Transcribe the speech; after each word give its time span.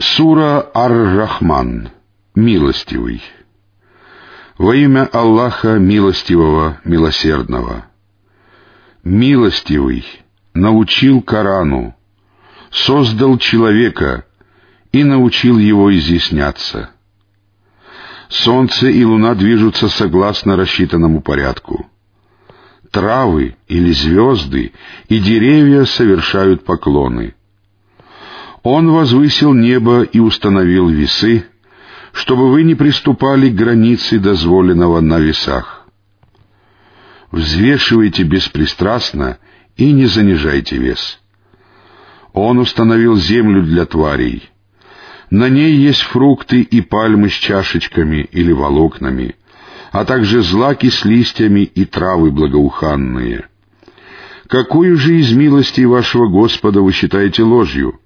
Сура 0.00 0.66
Ар-Рахман. 0.72 1.90
Милостивый. 2.34 3.22
Во 4.56 4.74
имя 4.74 5.04
Аллаха 5.12 5.78
Милостивого, 5.78 6.80
Милосердного. 6.84 7.84
Милостивый 9.04 10.06
научил 10.54 11.20
Корану, 11.20 11.94
создал 12.70 13.36
человека 13.36 14.24
и 14.90 15.04
научил 15.04 15.58
его 15.58 15.94
изъясняться. 15.94 16.92
Солнце 18.30 18.86
и 18.86 19.04
луна 19.04 19.34
движутся 19.34 19.90
согласно 19.90 20.56
рассчитанному 20.56 21.20
порядку. 21.20 21.90
Травы 22.90 23.54
или 23.68 23.92
звезды 23.92 24.72
и 25.10 25.18
деревья 25.18 25.84
совершают 25.84 26.64
поклоны— 26.64 27.34
он 28.62 28.90
возвысил 28.90 29.54
небо 29.54 30.02
и 30.02 30.18
установил 30.18 30.88
весы, 30.88 31.44
чтобы 32.12 32.50
вы 32.50 32.62
не 32.62 32.74
приступали 32.74 33.48
к 33.48 33.54
границе 33.54 34.18
дозволенного 34.18 35.00
на 35.00 35.18
весах. 35.18 35.86
Взвешивайте 37.30 38.24
беспристрастно 38.24 39.38
и 39.76 39.92
не 39.92 40.06
занижайте 40.06 40.76
вес. 40.76 41.20
Он 42.32 42.58
установил 42.58 43.16
землю 43.16 43.62
для 43.62 43.86
тварей. 43.86 44.50
На 45.30 45.48
ней 45.48 45.74
есть 45.74 46.02
фрукты 46.02 46.60
и 46.60 46.80
пальмы 46.80 47.28
с 47.28 47.34
чашечками 47.34 48.28
или 48.32 48.52
волокнами, 48.52 49.36
а 49.92 50.04
также 50.04 50.42
злаки 50.42 50.90
с 50.90 51.04
листьями 51.04 51.60
и 51.60 51.84
травы 51.84 52.32
благоуханные. 52.32 53.46
Какую 54.48 54.96
же 54.96 55.20
из 55.20 55.32
милостей 55.32 55.84
вашего 55.84 56.26
Господа 56.26 56.82
вы 56.82 56.92
считаете 56.92 57.44
ложью? 57.44 58.00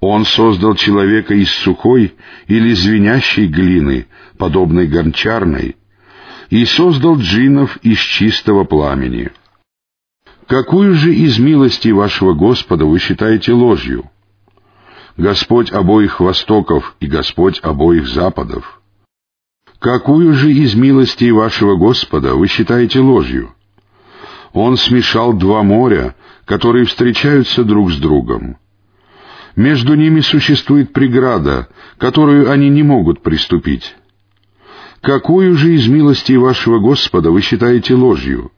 Он 0.00 0.24
создал 0.24 0.74
человека 0.74 1.34
из 1.34 1.50
сухой 1.50 2.14
или 2.46 2.72
звенящей 2.72 3.46
глины, 3.46 4.06
подобной 4.36 4.86
гончарной, 4.86 5.76
и 6.50 6.64
создал 6.64 7.18
джиннов 7.18 7.76
из 7.78 7.98
чистого 7.98 8.64
пламени. 8.64 9.30
Какую 10.46 10.94
же 10.94 11.14
из 11.14 11.38
милостей 11.38 11.92
вашего 11.92 12.32
Господа 12.32 12.86
вы 12.86 12.98
считаете 13.00 13.52
ложью? 13.52 14.10
Господь 15.16 15.72
обоих 15.72 16.20
востоков 16.20 16.94
и 17.00 17.06
Господь 17.06 17.58
обоих 17.62 18.06
западов. 18.06 18.80
Какую 19.80 20.32
же 20.32 20.52
из 20.52 20.74
милостей 20.74 21.32
вашего 21.32 21.76
Господа 21.76 22.34
вы 22.34 22.46
считаете 22.46 23.00
ложью? 23.00 23.54
Он 24.52 24.76
смешал 24.76 25.34
два 25.34 25.62
моря, 25.62 26.14
которые 26.46 26.86
встречаются 26.86 27.64
друг 27.64 27.90
с 27.90 27.98
другом. 27.98 28.56
Между 29.56 29.94
ними 29.94 30.20
существует 30.20 30.92
преграда, 30.92 31.68
которую 31.98 32.50
они 32.50 32.68
не 32.68 32.82
могут 32.82 33.22
приступить. 33.22 33.96
Какую 35.00 35.54
же 35.56 35.74
из 35.74 35.86
милостей 35.88 36.36
вашего 36.36 36.78
Господа 36.78 37.30
вы 37.30 37.40
считаете 37.40 37.94
ложью? 37.94 38.52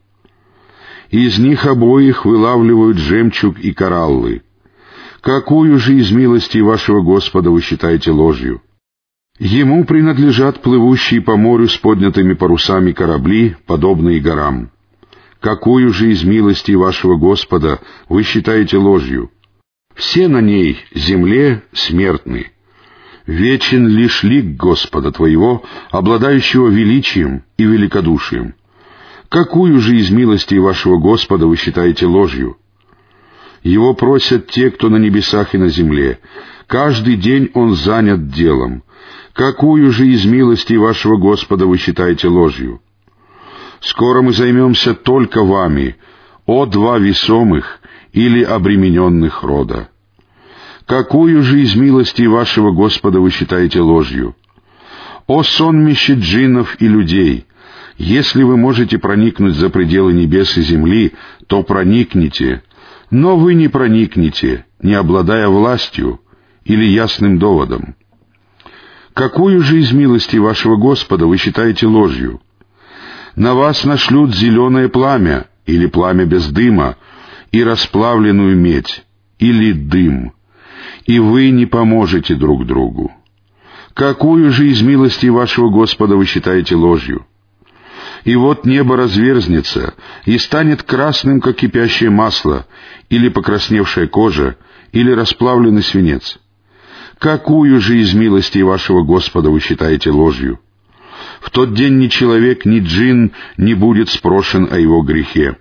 Из 1.10 1.38
них 1.38 1.66
обоих 1.66 2.24
вылавливают 2.24 2.98
жемчуг 2.98 3.58
и 3.58 3.72
кораллы. 3.72 4.42
Какую 5.20 5.78
же 5.78 5.94
из 5.94 6.10
милостей 6.10 6.62
вашего 6.62 7.02
Господа 7.02 7.50
вы 7.50 7.60
считаете 7.60 8.10
ложью? 8.10 8.62
Ему 9.38 9.84
принадлежат 9.84 10.60
плывущие 10.62 11.20
по 11.20 11.36
морю 11.36 11.69
с 11.69 11.77
поднятыми 11.77 12.34
парусами 12.34 12.92
корабли, 12.92 13.56
подобные 13.66 14.20
горам. 14.20 14.70
Какую 15.41 15.92
же 15.92 16.12
из 16.12 16.25
милостей 16.25 16.75
вашего 16.75 17.16
Господа 17.16 17.80
вы 18.08 18.22
считаете 18.22 18.77
ложью? 18.77 19.30
Все 20.01 20.29
на 20.29 20.41
ней, 20.41 20.79
земле, 20.95 21.62
смертны. 21.75 22.53
Вечен 23.27 23.87
лишь 23.87 24.23
лик 24.23 24.56
Господа 24.56 25.12
Твоего, 25.12 25.62
обладающего 25.91 26.69
величием 26.69 27.45
и 27.59 27.65
великодушием. 27.65 28.55
Какую 29.28 29.78
же 29.78 29.99
из 29.99 30.10
милостей 30.10 30.59
вашего 30.59 30.97
Господа 30.97 31.47
вы 31.47 31.56
считаете 31.59 32.06
ложью? 32.06 32.56
Его 33.62 33.93
просят 33.93 34.47
те, 34.47 34.71
кто 34.71 34.89
на 34.89 34.97
небесах 34.97 35.55
и 35.55 35.59
на 35.59 35.69
земле. 35.69 36.19
Каждый 36.66 37.16
день 37.16 37.50
он 37.53 37.75
занят 37.75 38.31
делом. 38.31 38.83
Какую 39.34 39.93
же 39.93 40.09
из 40.09 40.25
милостей 40.25 40.78
вашего 40.78 41.19
Господа 41.19 41.66
вы 41.66 41.77
считаете 41.77 42.28
ложью? 42.28 42.81
Скоро 43.81 44.22
мы 44.22 44.33
займемся 44.33 44.94
только 44.94 45.44
вами, 45.44 45.97
о 46.47 46.65
два 46.65 46.97
весомых 46.97 47.81
или 48.12 48.43
обремененных 48.43 49.43
рода. 49.43 49.90
Какую 50.86 51.42
же 51.42 51.60
из 51.62 51.74
милостей 51.74 52.26
вашего 52.26 52.72
Господа 52.72 53.20
вы 53.20 53.30
считаете 53.30 53.80
ложью? 53.80 54.36
О 55.26 55.42
сонмище 55.42 56.14
джиннов 56.14 56.76
и 56.80 56.88
людей! 56.88 57.46
Если 57.96 58.42
вы 58.42 58.56
можете 58.56 58.98
проникнуть 58.98 59.56
за 59.56 59.68
пределы 59.68 60.14
небес 60.14 60.56
и 60.56 60.62
земли, 60.62 61.12
то 61.48 61.62
проникните, 61.62 62.62
но 63.10 63.36
вы 63.36 63.52
не 63.52 63.68
проникнете, 63.68 64.64
не 64.80 64.94
обладая 64.94 65.48
властью 65.48 66.20
или 66.64 66.84
ясным 66.84 67.38
доводом. 67.38 67.94
Какую 69.12 69.60
же 69.60 69.80
из 69.80 69.92
милостей 69.92 70.38
вашего 70.38 70.76
Господа 70.76 71.26
вы 71.26 71.36
считаете 71.36 71.86
ложью? 71.86 72.41
На 73.36 73.54
вас 73.54 73.84
нашлют 73.84 74.34
зеленое 74.34 74.88
пламя 74.88 75.48
или 75.66 75.86
пламя 75.86 76.24
без 76.24 76.48
дыма, 76.48 76.97
и 77.52 77.62
расплавленную 77.62 78.56
медь, 78.56 79.04
или 79.38 79.72
дым, 79.72 80.32
и 81.06 81.19
вы 81.19 81.51
не 81.51 81.67
поможете 81.67 82.34
друг 82.34 82.67
другу. 82.67 83.12
Какую 83.95 84.51
же 84.51 84.69
из 84.69 84.83
милости 84.83 85.27
вашего 85.27 85.71
Господа 85.71 86.17
вы 86.17 86.27
считаете 86.27 86.77
ложью? 86.77 87.27
И 88.25 88.37
вот 88.37 88.67
небо 88.67 88.97
разверзнется 88.97 89.95
и 90.25 90.39
станет 90.39 90.83
красным, 90.83 91.41
как 91.41 91.56
кипящее 91.56 92.11
масло, 92.11 92.67
или 93.09 93.28
покрасневшая 93.28 94.06
кожа, 94.06 94.56
или 94.93 95.11
расплавленный 95.11 95.83
свинец. 95.83 96.39
Какую 97.19 97.81
же 97.81 97.99
из 97.99 98.15
милости 98.15 98.59
вашего 98.59 99.03
Господа 99.03 99.51
вы 99.51 99.61
считаете 99.61 100.11
ложью? 100.11 100.61
В 101.41 101.51
тот 101.51 101.75
день 101.75 101.99
ни 101.99 102.09
человек, 102.09 102.65
ни 102.65 102.81
джин 102.81 103.33
не 103.57 103.75
будет 103.75 104.09
спрошен 104.09 104.69
о 104.71 104.78
его 104.78 105.03
грехе. 105.03 105.57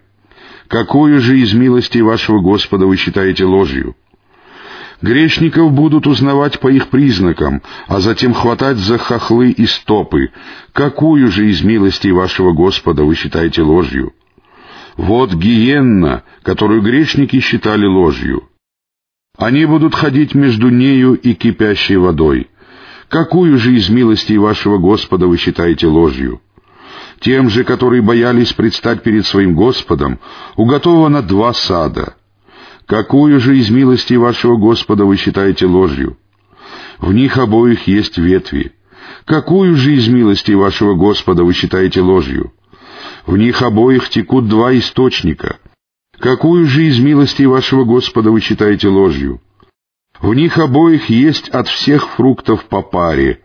Какую 0.68 1.20
же 1.20 1.40
из 1.40 1.54
милостей 1.54 2.02
вашего 2.02 2.40
Господа 2.40 2.86
вы 2.86 2.96
считаете 2.96 3.46
ложью? 3.46 3.96
Грешников 5.02 5.72
будут 5.72 6.08
узнавать 6.08 6.60
по 6.60 6.68
их 6.68 6.90
признакам, 6.90 7.62
а 7.88 8.02
затем 8.02 8.34
хватать 8.34 8.78
за 8.78 8.98
хохлы 8.98 9.52
и 9.52 9.66
стопы. 9.66 10.32
Какую 10.74 11.32
же 11.32 11.50
из 11.50 11.64
милостей 11.64 12.12
вашего 12.12 12.52
Господа 12.52 13.04
вы 13.04 13.16
считаете 13.16 13.62
ложью? 13.62 14.14
Вот 14.98 15.34
гиенна, 15.34 16.24
которую 16.44 16.82
грешники 16.82 17.40
считали 17.40 17.86
ложью. 17.86 18.50
Они 19.38 19.66
будут 19.66 19.96
ходить 19.96 20.36
между 20.36 20.68
нею 20.70 21.14
и 21.14 21.34
кипящей 21.34 21.96
водой. 21.96 22.50
Какую 23.08 23.58
же 23.58 23.76
из 23.76 23.90
милостей 23.90 24.38
вашего 24.38 24.78
Господа 24.78 25.28
вы 25.28 25.38
считаете 25.38 25.88
ложью? 25.88 26.42
Тем 27.22 27.50
же, 27.50 27.64
которые 27.64 28.02
боялись 28.02 28.52
предстать 28.52 29.02
перед 29.02 29.26
своим 29.26 29.56
Господом, 29.56 30.20
уготовано 30.58 31.22
два 31.22 31.54
сада. 31.54 32.16
Какую 32.90 33.40
же 33.40 33.56
из 33.60 33.70
милостей 33.70 34.18
вашего 34.18 34.58
Господа 34.58 35.06
вы 35.06 35.16
считаете 35.16 35.68
ложью? 35.68 36.18
В 36.98 37.14
них 37.14 37.38
обоих 37.38 37.86
есть 37.86 38.18
ветви. 38.18 38.72
Какую 39.26 39.76
же 39.76 39.94
из 39.94 40.08
милостей 40.08 40.56
вашего 40.56 40.96
Господа 40.96 41.44
вы 41.44 41.54
считаете 41.54 42.02
ложью? 42.02 42.52
В 43.28 43.38
них 43.38 43.62
обоих 43.62 44.10
текут 44.10 44.48
два 44.48 44.76
источника. 44.76 45.60
Какую 46.18 46.66
же 46.66 46.88
из 46.88 47.00
милостей 47.00 47.46
вашего 47.46 47.84
Господа 47.84 48.32
вы 48.32 48.42
считаете 48.42 48.88
ложью? 48.88 49.40
В 50.20 50.34
них 50.34 50.58
обоих 50.58 51.12
есть 51.12 51.48
от 51.50 51.68
всех 51.68 52.10
фруктов 52.16 52.66
по 52.66 52.82
паре. 52.82 53.42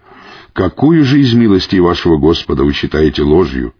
Какую 0.55 1.05
же 1.05 1.21
из 1.21 1.35
милостей 1.35 1.81
вашего 1.81 2.17
Господа 2.17 2.65
вы 2.65 2.73
считаете 2.73 3.23
ложью? 3.23 3.75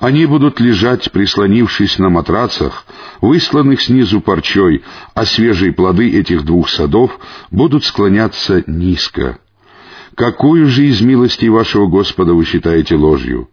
Они 0.00 0.24
будут 0.24 0.60
лежать, 0.60 1.12
прислонившись 1.12 1.98
на 1.98 2.08
матрацах, 2.08 2.86
высланных 3.20 3.82
снизу 3.82 4.22
парчой, 4.22 4.82
а 5.14 5.26
свежие 5.26 5.74
плоды 5.74 6.18
этих 6.18 6.42
двух 6.46 6.70
садов 6.70 7.20
будут 7.50 7.84
склоняться 7.84 8.64
низко. 8.66 9.38
Какую 10.14 10.66
же 10.66 10.86
из 10.86 11.02
милостей 11.02 11.50
вашего 11.50 11.86
Господа 11.86 12.32
вы 12.32 12.46
считаете 12.46 12.96
ложью? 12.96 13.50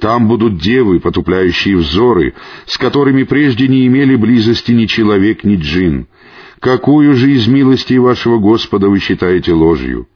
Там 0.00 0.26
будут 0.26 0.58
девы, 0.58 0.98
потупляющие 0.98 1.76
взоры, 1.76 2.34
с 2.66 2.76
которыми 2.76 3.22
прежде 3.22 3.68
не 3.68 3.86
имели 3.86 4.16
близости 4.16 4.72
ни 4.72 4.86
человек, 4.86 5.44
ни 5.44 5.54
джин. 5.54 6.08
Какую 6.58 7.14
же 7.14 7.30
из 7.30 7.46
милостей 7.46 7.98
вашего 7.98 8.38
Господа 8.38 8.88
вы 8.88 8.98
считаете 8.98 9.52
ложью? 9.52 10.08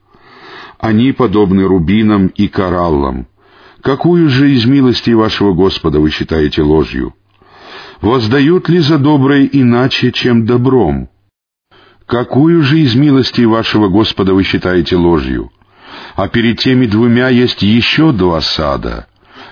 Они 0.81 1.13
подобны 1.13 1.65
рубинам 1.65 2.27
и 2.29 2.49
кораллам. 2.49 3.29
Какую 3.87 4.29
же 4.31 4.51
из 4.51 4.67
милостей 4.67 5.15
вашего 5.15 5.53
Господа 5.53 6.01
вы 6.01 6.11
считаете 6.11 6.61
ложью? 6.61 7.15
Воздают 8.01 8.69
ли 8.69 8.81
за 8.81 8.99
доброе 8.99 9.45
иначе, 9.45 10.11
чем 10.11 10.45
добром? 10.45 11.09
Какую 12.05 12.63
же 12.63 12.81
из 12.81 12.97
милости 12.97 13.43
вашего 13.43 13.89
Господа 13.89 14.35
вы 14.35 14.43
считаете 14.43 14.97
ложью? 14.97 15.53
А 16.17 16.27
перед 16.27 16.59
теми 16.59 16.87
двумя 16.87 17.29
есть 17.29 17.63
еще 17.63 18.11
два 18.11 18.41
сада. 18.41 19.07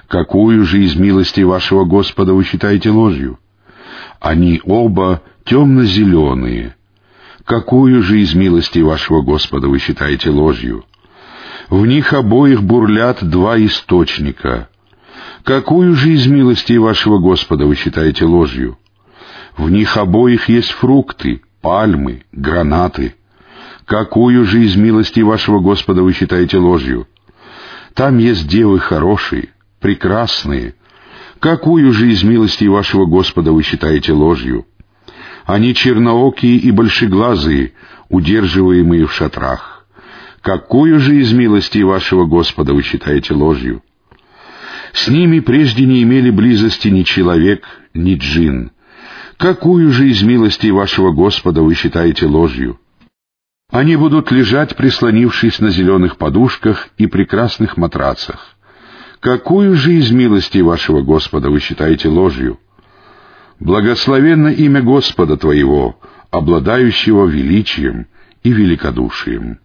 Какую 0.09 0.65
же 0.65 0.83
из 0.83 0.97
милости 0.97 1.43
вашего 1.43 1.85
Господа 1.85 2.35
вы 2.35 2.43
считаете 2.43 2.91
ложью? 2.91 3.39
Они 4.19 4.61
оба 4.65 5.23
темно-зеленые. 5.45 6.75
Какую 7.45 8.03
же 8.03 8.21
из 8.21 8.35
милости 8.35 8.81
вашего 8.81 9.23
Господа 9.23 9.69
вы 9.69 9.79
считаете 9.79 10.31
ложью? 10.31 10.85
В 11.71 11.87
них 11.87 12.13
обоих 12.13 12.63
бурлят 12.63 13.23
два 13.23 13.59
источника. 13.59 14.69
Какую 15.45 15.95
же 15.95 16.11
из 16.11 16.27
милостей 16.27 16.79
вашего 16.79 17.19
Господа 17.19 17.67
вы 17.67 17.75
считаете 17.75 18.25
ложью? 18.25 18.79
В 19.57 19.71
них 19.71 19.97
обоих 19.97 20.49
есть 20.49 20.71
фрукты, 20.71 21.43
пальмы, 21.61 22.25
гранаты. 22.33 23.15
Какую 23.87 24.45
же 24.45 24.65
из 24.65 24.77
милостей 24.77 25.23
вашего 25.23 25.61
Господа 25.61 26.03
вы 26.03 26.13
считаете 26.13 26.59
ложью? 26.59 27.07
Там 27.95 28.19
есть 28.19 28.49
девы 28.49 28.79
хорошие, 28.79 29.51
прекрасные. 29.81 30.75
Какую 31.39 31.93
же 31.93 32.11
из 32.11 32.23
милостей 32.23 32.69
вашего 32.69 33.07
Господа 33.07 33.53
вы 33.53 33.63
считаете 33.63 34.13
ложью? 34.13 34.67
Они 35.45 35.75
черноокие 35.75 36.57
и 36.57 36.71
большеглазые, 36.71 37.75
удерживаемые 38.09 39.07
в 39.07 39.13
шатрах. 39.13 39.74
Какую 40.45 41.01
же 41.01 41.17
из 41.17 41.33
милостей 41.33 41.85
вашего 41.85 42.27
Господа 42.27 42.75
вы 42.75 42.83
считаете 42.83 43.33
ложью? 43.33 43.83
С 44.93 45.09
ними 45.09 45.41
прежде 45.41 45.87
не 45.87 46.03
имели 46.03 46.29
близости 46.29 46.89
ни 46.89 47.03
человек, 47.03 47.65
ни 47.95 48.15
джин. 48.15 48.71
Какую 49.39 49.91
же 49.91 50.07
из 50.07 50.23
милостей 50.23 50.71
вашего 50.71 51.13
Господа 51.13 51.63
вы 51.63 51.75
считаете 51.75 52.27
ложью? 52.27 52.79
Они 53.73 53.97
будут 53.97 54.31
лежать, 54.33 54.77
прислонившись 54.77 55.61
на 55.61 55.71
зеленых 55.71 56.19
подушках 56.19 56.91
и 56.99 57.07
прекрасных 57.07 57.79
матрацах. 57.79 58.59
Какую 59.21 59.75
же 59.77 59.95
из 59.95 60.11
милостей 60.11 60.61
вашего 60.61 61.01
Господа 61.01 61.49
вы 61.49 61.59
считаете 61.59 62.09
ложью? 62.09 62.61
Благословенно 63.61 64.49
имя 64.49 64.83
Господа 64.83 65.39
твоего, 65.39 65.99
обладающего 66.31 67.25
величием 67.29 68.09
и 68.43 68.53
великодушием. 68.53 69.64